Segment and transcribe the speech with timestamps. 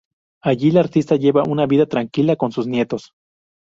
[0.41, 3.13] Allí, la artista lleva una vida tranquila con sus nietos.